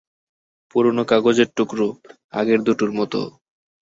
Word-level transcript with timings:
পুরোনো 0.71 1.03
কাগজের 1.05 1.49
টুকরো, 1.57 1.87
আগের 2.33 2.59
দুটোর 2.63 2.91
মতো। 2.99 3.19